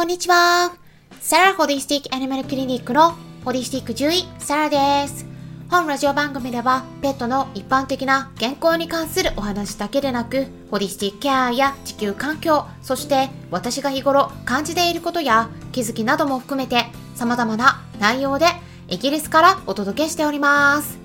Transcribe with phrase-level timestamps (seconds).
[0.00, 0.72] こんにちは。
[1.20, 5.26] サラホディスティックアニマルクリニックのホディスティック獣医、サラです。
[5.70, 18.46] 本ラジオ番組では、ペットの一般的な健康に関するお話だけでなく、ホディスティックケアや地球環境、そして私が日頃感じていることや気づきなども含めて、様々な内容で
[18.88, 20.96] イギリスからお届けしております。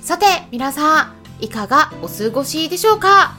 [0.00, 3.34] さて、皆さん、いかがお過ごしでしょうか？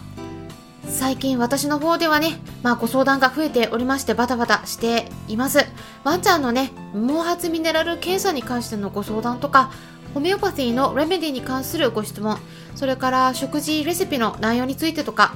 [0.89, 5.65] 最近私の方ではね、まあご相談が増えておりましてバタバタしています。
[6.03, 9.71] ワンちゃんのね、毛髪ミネラル検査に関してのご相談とか、
[10.13, 12.37] ホメオパシーのレメディに関するご質問、
[12.75, 15.33] それから食事レシピの内容についてとか、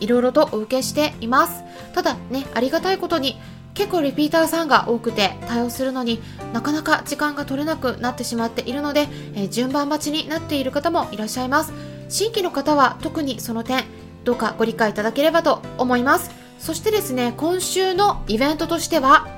[0.00, 1.62] いろいろとお受けしています。
[1.94, 3.38] ただね、ありがたいことに、
[3.74, 6.20] 結構リピーターさんが多くて対応するのに
[6.52, 11.72] なかなか時間が取れなくなってしまっているので、えー、順番待ちになっている方もいらっしゃいます
[12.08, 13.84] 新規の方は特にその点
[14.22, 19.28] どうかご理解いただければと思いますそしてですね今週のイベントとしては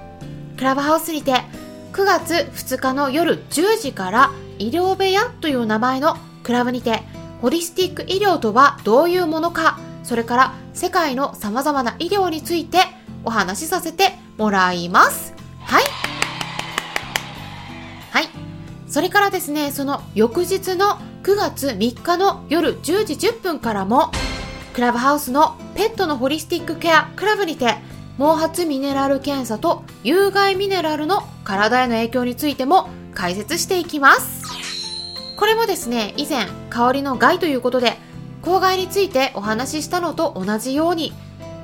[0.57, 1.33] クラブハウスにて
[1.93, 7.03] 9月2日の夜10時から医療部屋という名前のクラブにて
[7.43, 12.79] ホリスティック医療とはどういうものかそれから世界の様々な医療について
[13.25, 15.35] お話しさせてもらいます。
[15.63, 15.85] はい。
[18.13, 18.29] はい。
[18.87, 24.13] それからですねその翌日の9月3日の夜10時10分からも
[24.77, 27.77] クラブハウスのペットのホリスティックケアクラブにて
[28.19, 34.45] 毛髪ミネラル検査と有害ミネラルの体への影響についても解説していきます。
[35.39, 37.97] これもですね以前香りの害ということで
[38.43, 41.15] 公害についてお話ししたのと同じように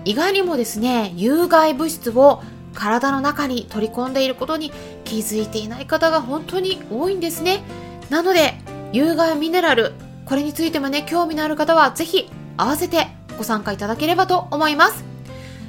[0.06, 4.72] 意外にもですね有害物質を体の中に取り込んでいることに
[5.04, 7.62] 気づいていない方が本当に多いんですね。
[8.08, 8.54] なので
[8.94, 9.92] 有害ミネラル
[10.24, 12.30] これについてもね興味のある方はぜひ
[12.62, 15.04] 合わせてご参加いただければと思います。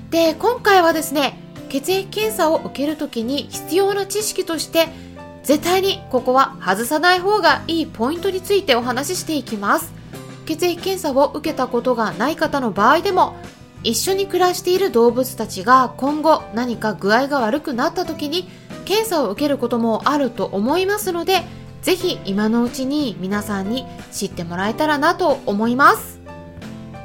[0.09, 4.89] で、今回はですね、血液検査を受けるときに必要な知識として、
[5.44, 9.91] 絶対にここは外さない方がいいポイントについてお話ししていきます。
[10.45, 13.35] 血液検査を受けたことがない方の場合でも、
[13.84, 18.47] 一緒に暮らしている動物たちが今後何か具合が悪くなった時に
[18.85, 21.41] 検査を受けることもあると思いますので、
[21.81, 26.22] ぜひ今のうちに皆さんに知ってもらえたらなと思います。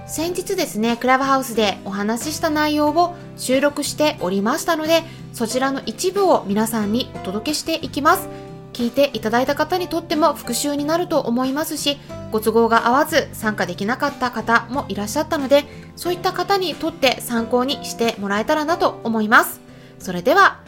[0.09, 5.05] 先日ですね、クラブハウスでお話しした内容を収録しておりましたので、
[5.35, 8.27] そちらの一部を皆さんにお届けしていきます。
[8.73, 11.99] 聞いていただいた方にとっても復習になると思いますし、
[12.33, 15.65] ご都合が合わず参加できなかった方もいらっしゃったので、
[15.95, 19.61] そういった方にとって参考にしてもらえたらなと思います。
[19.99, 20.61] それでは、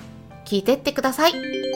[0.44, 1.69] 聞いてってください。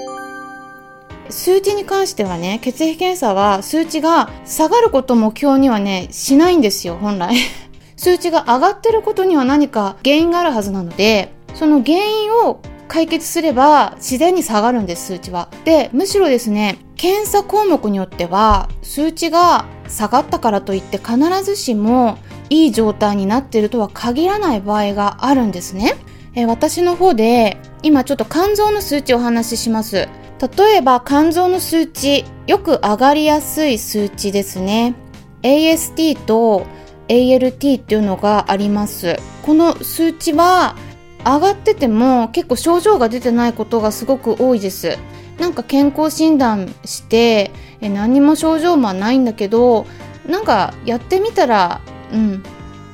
[1.30, 7.36] 数値に関してはね、血液検査は数値が下がること目標にはね、しないんですよ、本来。
[7.96, 15.48] 数値が上がってることには何か原因があるはずなので、その原因を解決すれば自然に下がるんです、数値は。
[15.64, 22.18] で、むしろですね、検査項目によっては数値が下がったからといって必ずしも
[22.50, 25.96] いい状態になっているとは限らない場合があるんですね。
[26.34, 30.08] え私の方で今ちょっと肝臓の数値をお話しします。
[30.48, 34.94] 例えば肝臓の数値、よく上がりやすい数値ですね。
[35.42, 36.66] AST と
[37.08, 39.16] ALT っていうのがあります。
[39.42, 40.76] この数値は
[41.24, 44.98] 上がってても結構症状が出てないことがすごく多いです。
[45.38, 47.50] なんか健康診断して
[47.80, 49.86] え何も症状もないんだけど
[50.28, 51.80] なんかやってみたら
[52.12, 52.42] うん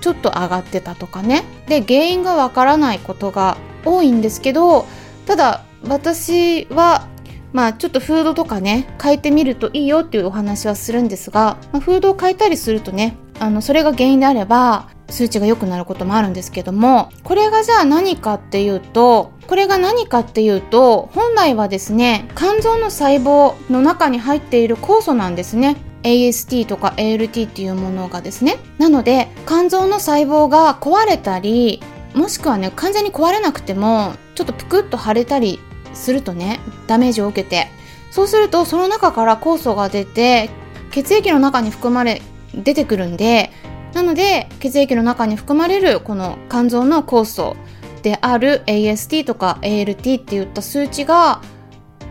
[0.00, 4.86] ちょっと上がってたとかねで原因がわからないことが多いんですけど
[5.26, 7.06] ただ私は
[7.52, 25.76] まあちょっとフードとかね変えてみるといいよっていうお話はするんですが、まあ、フードを変えたりするとねあのそれが原因であれば数値が良くなることもあるんですけどもこれがじゃあ何かっていうとこれが何かっていうと本来はですね肝臓の細胞の中に入っている酵素なんですね。
[26.02, 28.58] AST とか ALT っていうものがですね。
[28.78, 31.82] なので肝臓の細胞が壊れたり
[32.14, 35.60] もしくはね完全に壊れなくてもちょっとぷくっと腫れたり
[35.94, 37.68] するとねダメージを受けて。
[38.10, 40.50] そうするとその中から酵素が出て
[40.90, 42.22] 血液の中に含まれ
[42.54, 43.50] 出てくるんで
[43.94, 47.56] なので血液の中に含まれるこの肝臓の酵素
[48.02, 51.40] である AST とか ALT っていった数値が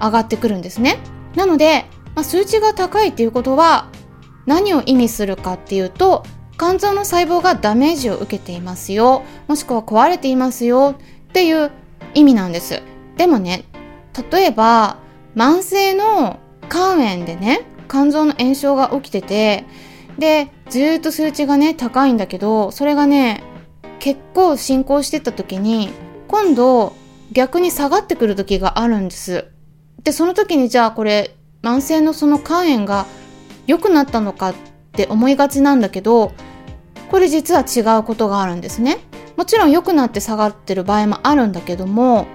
[0.01, 0.99] 上がってくるんですね。
[1.35, 1.85] なので、
[2.15, 3.89] まあ、数値が高いっていうことは
[4.45, 6.23] 何を意味するかっていうと
[6.57, 9.23] 肝臓の細胞がダメージを受けていますよ。
[9.47, 10.95] もしくは壊れていますよ
[11.29, 11.71] っていう
[12.13, 12.81] 意味なんです。
[13.17, 13.65] でもね
[14.31, 14.97] 例えば
[15.35, 16.39] 慢性の
[16.69, 19.65] 肝炎でね肝臓の炎症が起きてて
[20.17, 23.43] でずっと数値がね高いんだけどそれがね
[23.99, 25.89] 結構進行してった時に
[26.27, 26.93] 今度
[27.31, 29.45] 逆に下がってくる時があるんです。
[30.03, 33.05] で、その時にじゃあこれ、慢性のその肝炎が
[33.67, 34.55] 良くなったのかっ
[34.93, 36.31] て思いがちなんだけど、
[37.11, 38.99] これ実は違うことがあるんですね。
[39.37, 42.27] もちろん良くなって下がってる場合もあるんだけども、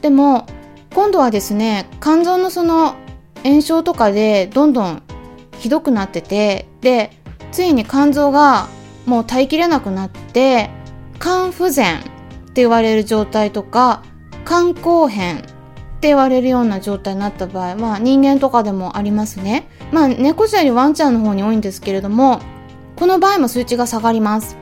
[0.00, 0.46] でも
[0.96, 2.94] 今度はですね、肝臓のその
[3.44, 5.02] 炎症とかでどんどん
[5.58, 7.10] ひどくなってて、で、
[7.52, 8.68] ついに肝臓が
[9.04, 10.70] もう耐えきれなくなって、
[11.20, 12.02] 肝不全っ
[12.46, 14.04] て言われる状態とか、
[14.46, 15.42] 肝硬変っ
[16.00, 19.68] て言われるような状態になった場合は人間とかでもありますね。
[19.92, 22.40] まあ猫ちゃんよりワンちゃんの方に多いんですけれども、
[22.96, 24.56] この場合も数値が下がります。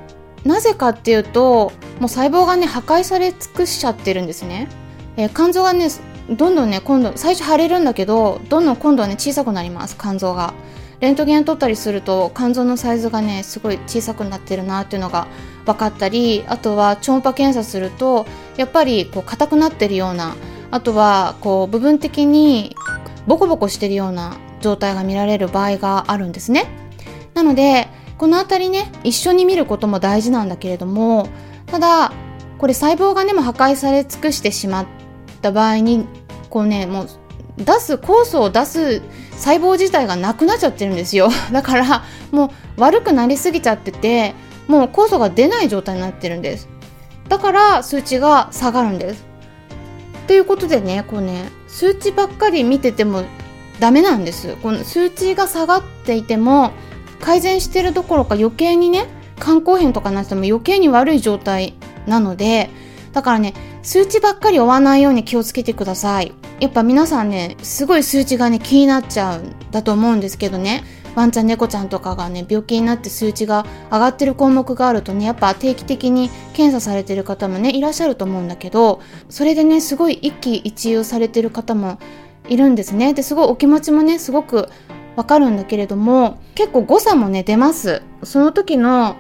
[0.45, 1.71] なぜかっていうと、
[2.01, 4.69] もう細胞がね、破壊され尽くしちゃってるんですね。
[5.17, 5.89] えー、肝臓がね、
[6.31, 10.55] どんどんね、今度、最初腫れるんだけど、どんどん今度はね、小さくなります、肝臓が。
[11.01, 15.27] レントゲン取ったりすると、肝臓のサイズがね、すごい小さくなってるなっていうのが
[15.67, 18.27] 分かったり、あとは超音波検査すると、
[18.57, 20.35] やっぱりこう硬くなってるような、
[20.71, 22.75] あとはこう部分的に
[23.27, 26.67] ボコボコしてるような状態が見られる場合があるんですね。
[27.35, 31.29] なので、この辺りね、一緒に見ることも大事なんだけれども、
[31.67, 32.13] ただ、
[32.57, 35.04] これ細胞がね、も破壊され尽くしてしまって
[35.45, 36.07] た場合に、
[36.51, 37.09] こうね、もう
[37.59, 39.03] 出す、酵素を出す
[39.33, 41.29] 細胞自体がなくなっちゃってるんですよ。
[41.53, 42.47] だから、も
[42.79, 44.35] う悪くなりすぎちゃってて、
[44.67, 46.69] もう酵素が出ない状態になってるんです。
[47.29, 49.25] だから数値が下がるんです。
[50.27, 53.23] ということでね、こうね、数値ばっかり見てても
[53.79, 54.57] ダメなんです。
[54.63, 56.71] この数値が下がっていても、
[57.21, 59.07] 改善してるどころか余計にね、
[59.41, 61.75] 肝硬変とかなっても余計に悪い状態
[62.07, 62.71] なので、
[63.15, 66.33] だからね、数値ばっかり追わないように気をつけてください。
[66.61, 70.85] やっぱ皆さんね、すごい数値がね、気になっちゃうんだと思うんですけどね。
[71.15, 81.99] ワンちゃん猫ちゃんとかがね病気になって数値が上がってる項目があるとねやっぱ定期的に検査されてる方もねいらっしゃると思うんだけどそれでねすごい一喜一憂されてる方も
[82.49, 84.69] いるんですねですごいお気持ちもねすごく
[85.17, 89.17] わかるんだけれども結構誤差もね出ますその時の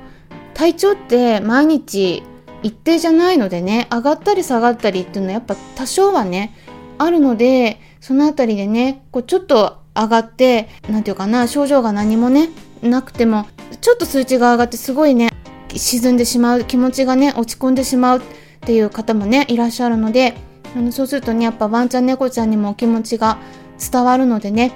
[0.55, 2.23] 体調って毎日
[2.65, 6.57] 一定じゃないのでね上がったり下がったりっていうのはやっぱ多少はね
[6.99, 12.51] あるのでそのあたりでねこうちょっと上がって、なんていうかな、症状が何もね、
[12.83, 13.47] なくても、
[13.81, 15.31] ちょっと数値が上がってすごいね、
[15.75, 18.23] 沈んでしまう、気持ちがね、落ち込んでしまうっ
[18.61, 20.35] ていう方もね、いらっしゃるので、
[20.77, 23.39] あのそうするとね、やっぱワンちゃん猫ちゃんにもお気持ちが
[23.79, 24.73] 伝わるのでね、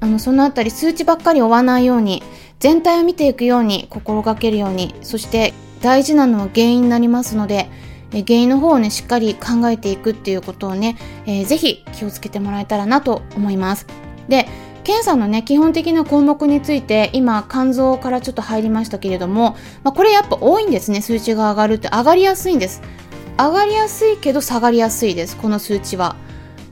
[0.00, 2.22] あの、そのあたり数値ばっかり追わないように、
[2.58, 5.52] 全体を見ていくように心がけるように、そして
[5.82, 7.68] 大事なのは原因になりますので、
[8.14, 10.96] え原因の方をね、しっかり考えていくっていうことをね、
[11.26, 13.86] えー、ぜひ気をつけてもらえたらなと思います。
[14.28, 14.48] で、
[14.84, 21.88] 検査のね、基本的な項目について、今、肝臓からちょっと入りましたけれども、まあ、これやっぱ多いんですね、数値が上がるって。
[21.88, 22.82] 上がりやすいんです。
[23.38, 26.16] 上がりやすいけど下がりやすいです、この数値は。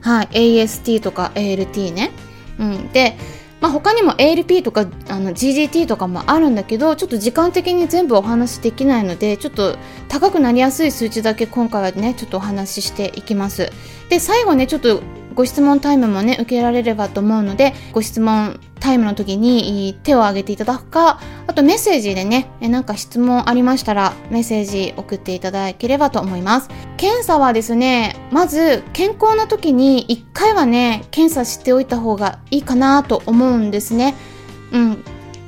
[0.01, 0.27] はい、
[0.61, 2.11] AST とか ALT ね。
[2.59, 2.91] うん。
[2.91, 3.17] で、
[3.61, 9.77] まあ、他にも ALP とかあの GGT とかもあるんだけどちょっと時間的に全部お話しできないのでちょっと
[10.09, 13.71] 高くなりやすい数値だけ今回はねちょっとお話ししていきます。
[14.09, 15.01] で最後ねちょっと
[15.35, 26.69] ご質問タイムもね、受けられればと思うので、ご質問タイムの時に手を挙げていただくか、あとメッセージでね、なんか質問ありましたらメッセージ送っていただければと思います。
[26.97, 34.15] 検査はですね、まず健康な時に1回はね、検査しておいた方がいいかなと思うんですね。
[34.71, 35.03] うん。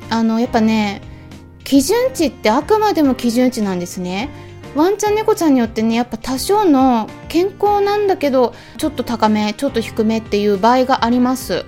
[0.09, 1.01] あの、やっぱね、
[1.63, 4.29] 基準値ってあくまでも基準値なんですね。
[4.75, 11.65] ワンちゃん猫ちゃんによってねやっぱ多少の健康なんだけどちょっと高めちょっと低めっていう場合があります。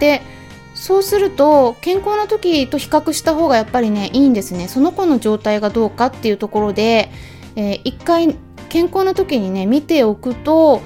[0.00, 0.22] で
[0.74, 4.66] そうすると健康な時と比較した方がやっぱりねいいんですね。
[4.66, 7.12] その子の状態がどうかっていうところで、
[7.54, 8.34] えー、一回
[8.68, 10.82] 健康な時にね見ておくと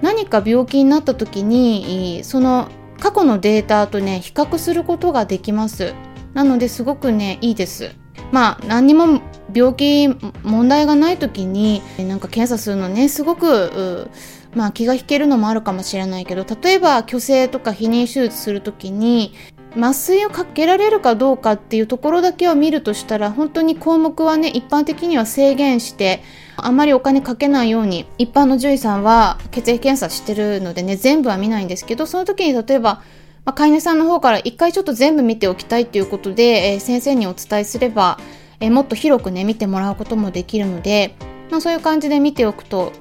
[0.00, 5.94] 何か病気になった時にその過去のデータとね比較することができます。
[6.34, 7.94] なのですごくねいいです。
[8.32, 9.20] まあ何にも
[9.54, 10.08] 病気
[10.42, 14.10] 問題がない時になんか検査するのねすごく
[14.54, 19.34] まあ気が引けるのもあるかもしれないけど例えば虚勢とか避妊手術する時に
[19.74, 26.22] 麻酔をかけられるかどうかっていうところだけを見るとしたら本当に項目はね一般的には制限して
[26.56, 33.02] あまりお金かけないように一般の獣医さんは血液検査してるのでね全部は見ないんですけどその時に例えば
[33.44, 38.18] まあ、飼い主さんの方から一回ちょっと全部見ておきたいということで、えー、先生にお伝えすれば、
[38.62, 41.16] え、もっと広くね、見てもらうこともできるので、
[41.50, 42.92] まあ、そういう感じで見ておくと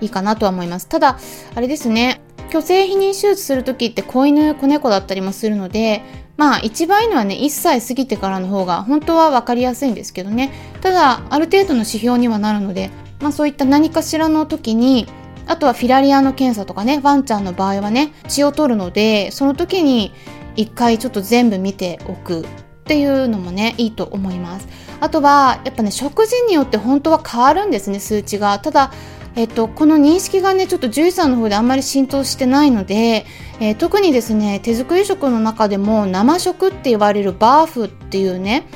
[0.00, 0.88] いいかなとは思います。
[0.88, 1.18] ただ、
[1.54, 2.20] あれですね、
[2.50, 6.02] 虚勢避妊手術するときって子犬、子猫だったりもするので、
[6.36, 10.52] まあ一番いいのはね、1歳過ぎてからの方が本当は分かりやすいんですけどね。
[10.80, 15.08] ただ、ある程度の指標にはなるので、まあそういった何かしらの時に、
[15.48, 20.12] あとはフィラリアの検査とかね、ワンちゃんの場合はね、血を取るので、その時に
[20.54, 22.46] 一回ちょっと全部見ておく
[22.88, 24.66] っていうのもね、いいと思います。
[24.98, 28.58] あとは、やっぱね、食事によって本当は変わるんですね、数値が。
[28.60, 28.92] ただ、
[29.36, 33.26] えっと、この認識がね、ちょっと獣医さんの方であんまり浸透してないので、
[33.60, 38.66] えー、特にですね、手作り食の中でも生食って言われるバーフっていうね、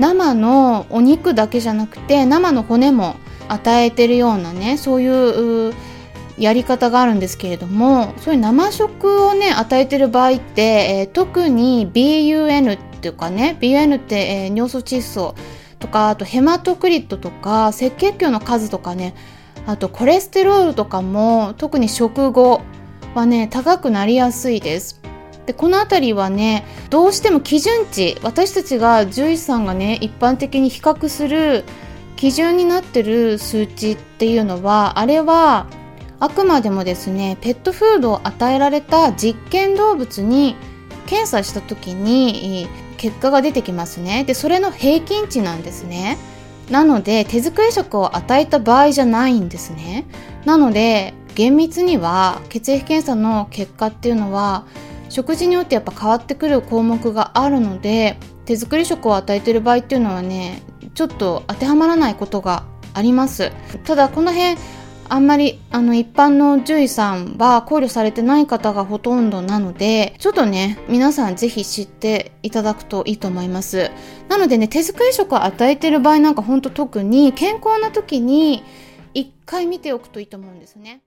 [0.00, 3.16] 生のお肉だけじゃなくて、生の骨も
[3.48, 5.74] 与えてるようなね、そういう
[6.38, 15.34] やり方があるんですけれども、そういう生食をね、与えてる場合って、えー、特に BUN っっていうかね、BUN って、えー、尿素窒素
[15.80, 19.14] とか、あとヘマトクリットとか、赤血球の数とかね、
[19.66, 22.62] あとコレステロールとかも特に食後
[23.14, 25.00] はね高くなりやすいです。
[25.46, 31.64] でこの辺りはねどうしても基準値私たちが獣医さんがね一般的に比較する
[32.14, 35.66] 基準になってる数値っていうのはあれは
[36.20, 40.54] あくまでもですねペットフードを与えられた実験動物に
[41.06, 42.68] 検査した時に
[43.02, 44.22] 結果が出てきますね。
[44.22, 46.18] でそれの平均値なんですね。
[46.70, 50.06] なので手作り食を与えた場合じゃないんですね。
[50.44, 54.66] なので厳密には血液検査の結果っていうのは
[55.08, 60.62] 食事によってやっぱ変わってくる項目があるので手作り食を与えてる場合っていうのはね
[60.94, 62.62] ちょっと当てはまらないことが
[62.94, 63.50] あります。
[63.82, 64.56] ただこの辺
[65.12, 73.90] あんまりあの一般の獣医さんは考慮されてない方がほとんどなのでちょっとね皆さんぜひ知っていただくといいと思います。
[74.30, 78.64] なのでね手作り食を与えてる場合なんかほんと特に健康な時に
[79.12, 81.02] 一回見ておくといいと思うんですね。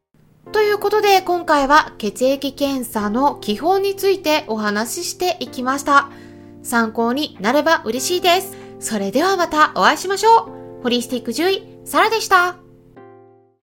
[0.51, 6.11] ということで今回は血液検査の基本についてお話ししていきました。
[6.61, 8.55] 参考になれば嬉しいです。
[8.79, 10.83] それではまたお会いしましょう。
[10.83, 12.64] ホリスティック獣医サラでした。